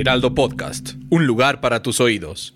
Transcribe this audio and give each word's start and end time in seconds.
Heraldo 0.00 0.32
Podcast, 0.32 0.90
un 1.10 1.26
lugar 1.26 1.60
para 1.60 1.82
tus 1.82 2.00
oídos. 2.00 2.54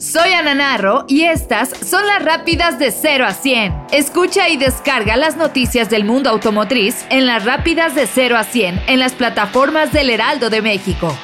Soy 0.00 0.32
Ana 0.32 0.56
Narro 0.56 1.04
y 1.06 1.22
estas 1.22 1.68
son 1.68 2.04
las 2.04 2.24
rápidas 2.24 2.80
de 2.80 2.90
0 2.90 3.26
a 3.26 3.32
100. 3.32 3.74
Escucha 3.92 4.48
y 4.48 4.56
descarga 4.56 5.16
las 5.16 5.36
noticias 5.36 5.88
del 5.88 6.04
mundo 6.04 6.30
automotriz 6.30 7.06
en 7.10 7.26
las 7.26 7.44
rápidas 7.44 7.94
de 7.94 8.08
0 8.08 8.36
a 8.36 8.42
100 8.42 8.82
en 8.88 8.98
las 8.98 9.12
plataformas 9.12 9.92
del 9.92 10.10
Heraldo 10.10 10.50
de 10.50 10.60
México. 10.60 11.16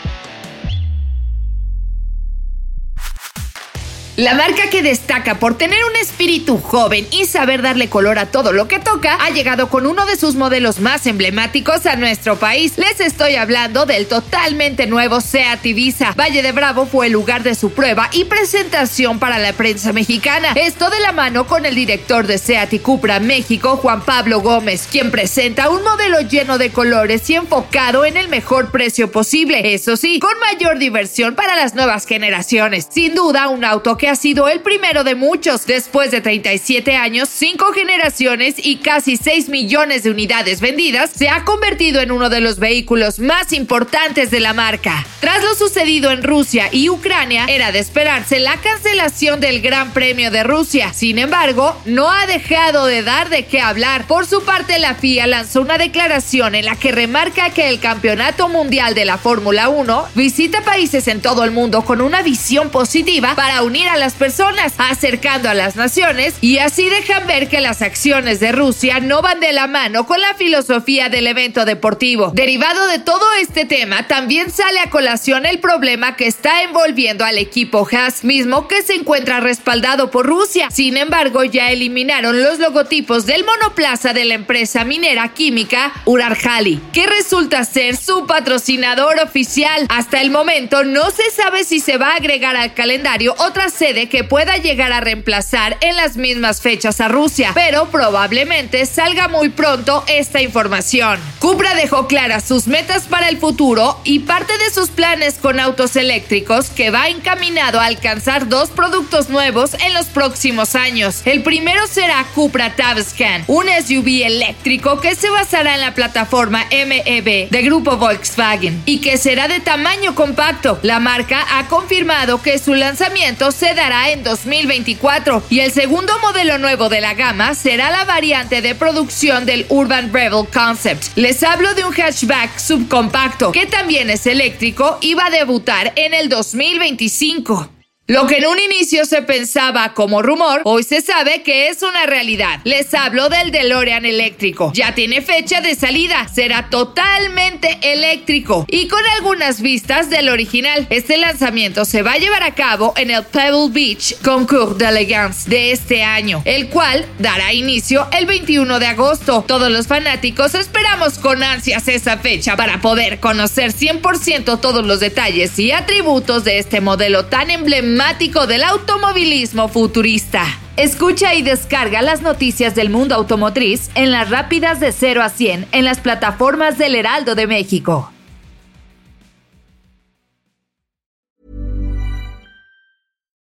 La 4.16 4.34
marca 4.34 4.70
que 4.70 4.80
destaca 4.80 5.41
por 5.41 5.59
tener 5.59 5.84
un 5.84 5.96
espíritu 5.96 6.59
joven 6.59 7.04
y 7.10 7.24
saber 7.24 7.62
darle 7.62 7.88
color 7.88 8.20
a 8.20 8.27
todo 8.27 8.52
lo 8.52 8.68
que 8.68 8.78
toca 8.78 9.18
ha 9.20 9.30
llegado 9.30 9.68
con 9.68 9.87
uno 9.87 10.06
de 10.06 10.14
sus 10.14 10.37
modelos 10.37 10.78
más 10.78 11.09
emblemáticos 11.09 11.84
a 11.87 11.96
nuestro 11.96 12.37
país. 12.37 12.74
Les 12.77 13.00
estoy 13.00 13.34
hablando 13.34 13.87
del 13.87 14.06
totalmente 14.06 14.87
nuevo 14.87 15.20
Seat 15.20 15.66
Ibiza. 15.66 16.12
Valle 16.12 16.43
de 16.43 16.52
Bravo 16.52 16.87
fue 16.87 17.09
el 17.09 17.12
lugar 17.12 17.43
de 17.43 17.56
su 17.56 17.73
prueba 17.73 18.09
y 18.12 18.26
presentación 18.26 19.18
para 19.18 19.40
la 19.40 19.52
prensa 19.52 19.93
mexicana. 19.93 20.52
Esto 20.54 20.90
de 20.90 21.01
la 21.01 21.10
mano 21.10 21.49
con 21.49 21.66
el 21.66 21.74
director 21.74 22.28
de 22.28 22.38
Seat 22.38 22.82
Cupra 22.82 23.18
México, 23.18 23.78
Juan 23.78 24.02
Pablo 24.02 24.43
Gómez, 24.43 24.87
quien 24.88 25.10
presenta 25.10 25.71
un 25.71 25.82
modelo 25.82 26.21
lleno 26.21 26.56
de 26.56 26.71
colores 26.71 27.28
y 27.30 27.34
enfocado 27.34 28.04
en 28.04 28.16
el 28.16 28.28
mejor 28.28 28.71
precio 28.71 29.10
posible. 29.10 29.74
Eso 29.74 29.96
sí, 29.96 30.21
con 30.21 30.38
mayor 30.38 30.78
diversión 30.78 31.34
para 31.34 31.56
las 31.56 31.74
nuevas 31.74 32.06
generaciones. 32.06 32.87
Sin 32.88 33.16
duda, 33.16 33.49
un 33.49 33.65
auto 33.65 33.96
que 33.96 34.04
ha 34.09 34.16
sido 34.16 34.49
el 34.49 34.60
primero 34.60 35.05
de 35.05 35.15
muchos. 35.15 35.66
Después 35.66 36.10
de 36.10 36.21
37 36.21 36.97
años, 36.97 37.29
5 37.29 37.73
generaciones 37.73 38.55
y 38.59 38.77
casi 38.77 39.16
6 39.16 39.49
millones 39.49 40.02
de 40.02 40.11
unidades 40.11 40.61
vendidas, 40.61 41.11
se 41.11 41.29
ha 41.29 41.45
convertido 41.45 42.01
en 42.01 42.13
uno 42.13 42.29
de 42.29 42.41
los 42.41 42.59
vehículos 42.59 43.19
más 43.19 43.52
importantes 43.52 44.30
de 44.30 44.41
la 44.41 44.52
marca. 44.52 45.07
Tras 45.21 45.43
lo 45.43 45.55
sucedido 45.55 46.11
en 46.11 46.23
Rusia 46.23 46.69
y 46.73 46.88
Ucrania, 46.88 47.46
era 47.49 47.73
de 47.73 47.79
esperarse 47.79 48.41
la 48.41 48.57
cancelación 48.57 49.41
del 49.41 49.61
Gran 49.61 49.93
Premio 49.93 50.30
de 50.30 50.43
Rusia. 50.43 50.93
Sin 50.93 51.18
embargo, 51.18 51.77
no 51.85 52.11
ha 52.11 52.27
dejado 52.27 52.87
de 52.87 53.02
dar 53.02 53.29
de 53.30 53.46
qué 53.46 53.61
hablar. 53.61 54.07
Por 54.07 54.27
su 54.27 54.45
parte, 54.45 54.79
la 54.79 54.95
FIA 54.95 55.27
lanzó 55.27 55.61
una 55.61 55.79
declaración 55.79 56.55
en 56.55 56.66
la 56.66 56.77
que 56.77 56.93
remarca 56.93 57.51
que 57.51 57.68
el 57.68 57.80
Campeonato 57.80 58.49
Mundial 58.49 58.95
de 58.95 59.05
la 59.05 59.18
Fórmula 59.18 59.68
1 59.68 60.09
visita 60.15 60.63
países 60.63 61.09
en 61.09 61.21
todo 61.21 61.45
el 61.45 61.51
mundo 61.51 61.85
con 61.85 62.01
una 62.01 62.23
visión 62.23 62.71
positiva 62.71 63.35
para 63.35 63.63
unir 63.63 63.89
a 63.89 63.93
las 63.96 64.14
personas, 64.14 64.75
acercando 64.78 65.48
a 65.48 65.54
las 65.54 65.76
naciones 65.76 66.34
y 66.41 66.59
así 66.59 66.88
dejan 66.88 67.26
ver 67.26 67.48
que 67.48 67.60
las 67.60 67.82
acciones 67.82 68.41
de 68.41 68.53
Rusia 68.53 69.00
no 69.00 69.22
van 69.22 69.41
de 69.41 69.53
la 69.53 69.66
mano 69.66 70.06
con 70.06 70.20
la 70.20 70.34
filosofía 70.34 71.09
del 71.09 71.26
evento 71.26 71.64
deportivo. 71.64 72.32
Derivado 72.34 72.87
de 72.87 72.98
todo 72.98 73.25
este 73.41 73.65
tema, 73.65 74.06
también 74.06 74.50
sale 74.50 74.81
a 74.81 74.91
colación 74.91 75.47
el 75.47 75.59
problema 75.59 76.16
que 76.16 76.26
está 76.26 76.62
envolviendo 76.62 77.25
al 77.25 77.38
equipo 77.38 77.87
Haas, 77.91 78.25
mismo 78.25 78.69
que 78.69 78.82
se 78.82 78.94
encuentra 78.94 79.41
respaldado 79.41 80.10
por 80.10 80.27
Rusia. 80.27 80.71
Sin 80.71 80.97
embargo, 80.97 81.44
ya 81.44 81.71
eliminaron 81.71 82.43
los 82.43 82.59
logotipos 82.59 83.27
del 83.27 83.44
monoplaza 83.44 84.12
de 84.12 84.25
la 84.25 84.34
empresa 84.34 84.84
minera 84.84 85.28
química 85.34 85.93
Urarjali, 86.04 86.81
que 86.93 87.06
resulta 87.06 87.65
ser 87.65 87.97
su 87.97 88.27
patrocinador 88.27 89.19
oficial. 89.21 89.87
Hasta 89.88 90.21
el 90.21 90.31
momento 90.31 90.84
no 90.84 91.10
se 91.10 91.31
sabe 91.31 91.65
si 91.65 91.81
se 91.81 91.99
va 91.99 92.12
a 92.12 92.16
agregar 92.16 92.56
al 92.56 92.75
calendario 92.75 93.34
otra 93.38 93.71
sede 93.84 94.09
que 94.09 94.25
pueda 94.25 94.56
llegar 94.56 94.93
a 94.93 95.03
reemplazar 95.03 95.77
en 95.83 95.97
las 95.97 96.17
mismas 96.17 96.62
fechas 96.62 97.03
a 97.03 97.09
Rusia, 97.09 97.50
pero 97.55 97.91
probablemente 97.91 98.87
salga 98.87 99.28
muy 99.28 99.50
pronto 99.50 100.05
esta 100.06 100.41
información. 100.41 101.21
Cupra 101.39 101.75
dejó 101.75 102.06
claras 102.06 102.45
sus 102.45 102.67
metas 102.67 103.03
para 103.03 103.28
el 103.28 103.37
futuro 103.37 104.00
y 104.03 104.21
parte 104.21 104.56
de 104.56 104.71
sus 104.71 104.89
planes 104.89 105.34
con 105.34 105.61
autos 105.61 105.97
eléctricos 105.97 106.71
que 106.71 106.91
va 106.91 107.11
encaminado 107.11 107.78
a 107.78 107.84
alcanzar 107.84 108.49
dos 108.49 108.71
productos 108.71 109.28
nuevos 109.28 109.75
en 109.75 109.93
los 109.93 110.06
próximos 110.06 110.77
años. 110.77 111.21
El 111.27 111.43
primero 111.43 111.87
será 111.87 112.25
Cupra 112.34 112.77
Tabscan, 112.77 113.45
un 113.49 113.66
SUV 113.66 114.25
eléctrico 114.25 114.99
que 115.03 115.15
se 115.15 115.28
basará 115.28 115.75
en 115.75 115.83
la 115.83 115.93
plataforma 115.93 116.65
MEB 116.71 117.51
de 117.51 117.62
grupo 117.62 117.99
Volkswagen 117.99 118.83
y 118.87 119.03
que 119.03 119.19
será 119.19 119.47
de 119.47 119.61
tamaño 119.61 120.15
compacto. 120.15 120.78
La 120.81 121.01
marca 121.01 121.45
ha 121.59 121.66
confirmado 121.69 122.41
que 122.41 122.59
su 122.59 122.72
lanzamiento 122.75 123.53
se 123.53 123.74
dará 123.75 124.11
en 124.11 124.23
2024 124.23 125.45
y 125.51 125.61
el 125.61 125.73
segundo 125.73 126.12
modelo 126.21 126.59
nuevo 126.59 126.89
de 126.89 127.01
la 127.01 127.15
gama 127.15 127.55
será 127.55 127.91
la 127.91 128.05
variante 128.05 128.62
de 128.62 128.75
producción 128.75 129.47
del 129.47 129.67
Urban 129.69 130.12
Rebel 130.12 130.47
Concept. 130.53 131.17
Les 131.17 131.43
hablo 131.43 131.75
de 131.75 131.84
un 131.84 131.93
hatchback 131.93 132.59
subcompacto 132.59 133.53
que 133.53 133.67
también 133.67 134.11
es 134.11 134.27
eléctrico 134.27 134.99
y 135.01 135.15
va 135.15 135.27
a 135.27 135.31
debutar 135.31 135.93
en 135.97 136.15
el 136.15 136.29
2025. 136.29 137.74
Lo 138.06 138.26
que 138.26 138.37
en 138.37 138.44
un 138.44 138.59
inicio 138.59 139.06
se 139.06 139.22
pensaba 139.22 139.94
como 139.94 140.20
rumor, 140.20 140.60
hoy 140.65 140.82
se 140.82 141.00
sabe 141.00 141.42
que 141.42 141.69
es 141.69 141.82
una 141.82 142.04
realidad. 142.04 142.60
Les 142.65 142.92
hablo 142.92 143.31
del 143.31 143.50
DeLorean 143.50 144.04
eléctrico. 144.04 144.70
Ya 144.75 144.94
tiene 144.94 145.22
fecha 145.22 145.62
de 145.62 145.75
salida, 145.75 146.28
será 146.28 146.69
totalmente 146.69 147.78
eléctrico 147.81 148.66
y 148.69 148.88
con 148.88 149.00
algunas 149.16 149.62
vistas 149.62 150.10
del 150.10 150.28
original. 150.28 150.87
Este 150.91 151.16
lanzamiento 151.16 151.87
se 151.87 152.03
va 152.03 152.12
a 152.12 152.19
llevar 152.19 152.42
a 152.42 152.54
cabo 152.54 152.92
en 152.98 153.10
el 153.10 153.25
Pebble 153.25 153.70
Beach 153.70 154.16
Concours 154.22 154.76
d'Elegance 154.76 155.48
de 155.48 155.72
este 155.72 156.03
año, 156.03 156.42
el 156.44 156.69
cual 156.69 157.06
dará 157.19 157.54
inicio 157.54 158.06
el 158.12 158.26
21 158.26 158.81
de 158.81 158.86
agosto. 158.86 159.47
Todos 159.48 159.72
los 159.72 159.86
fanáticos 159.86 160.54
esperamos 160.54 161.19
con 161.19 161.42
ansias 161.42 161.88
esa 161.88 162.19
fecha 162.19 162.54
para 162.54 162.82
poder 162.82 163.19
conocer 163.19 163.72
100% 163.72 164.60
todos 164.60 164.84
los 164.84 165.00
detalles 165.00 165.59
y 165.59 165.72
atributos 165.72 166.44
de 166.44 166.59
este 166.59 166.82
modelo 166.82 167.25
tan 167.25 167.50
emblemático 167.94 168.49
del 168.49 168.65
automovilismo 168.65 169.69
futurista. 169.69 170.44
Escucha 170.77 171.34
y 171.34 171.43
descarga 171.43 172.03
las 172.03 172.22
noticias 172.22 172.75
del 172.75 172.91
mundo 172.91 173.15
automotriz 173.15 173.88
en 173.94 174.10
las 174.10 174.31
rápidas 174.31 174.81
de 174.81 174.91
0 174.91 175.22
a 175.22 175.28
100 175.28 175.69
en 175.71 175.84
las 175.84 176.00
plataformas 176.00 176.77
del 176.77 176.97
Heraldo 176.97 177.37
de 177.37 177.47
México. 177.47 178.10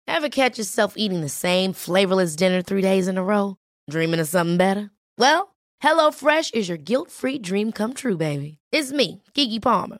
Ever 0.06 0.30
catch 0.30 0.58
yourself 0.58 0.96
eating 0.98 1.22
the 1.22 1.30
same 1.30 1.72
flavorless 1.72 2.36
dinner 2.36 2.62
three 2.62 2.82
days 2.82 3.08
in 3.08 3.18
a 3.18 3.24
row? 3.24 3.56
Dreaming 3.90 4.20
of 4.20 4.28
something 4.28 4.58
better? 4.58 4.92
Well, 5.18 5.56
HelloFresh 5.82 6.54
is 6.54 6.68
your 6.68 6.78
guilt-free 6.78 7.40
dream 7.40 7.72
come 7.72 7.94
true, 7.94 8.18
baby. 8.18 8.58
It's 8.74 8.92
me, 8.92 9.24
Kiki 9.34 9.62
Palmer. 9.62 10.00